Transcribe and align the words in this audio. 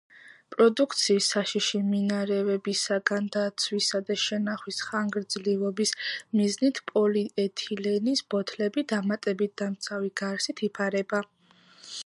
პროდუქციის 0.53 1.25
საშიში 1.33 1.79
მინარევებისაგან 1.89 3.27
დაცვისა 3.35 4.01
და 4.07 4.15
შენახვის 4.21 4.79
ხანგრძლივობის 4.85 5.91
მიზნით 6.39 6.81
პოლიეთილენის 6.93 8.23
ბოთლები 8.35 8.85
დამატებით 8.95 9.53
დამცავი 9.63 10.11
გარსით 10.23 10.65
იფარება. 10.69 11.21